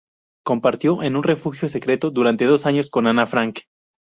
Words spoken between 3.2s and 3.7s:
Frank.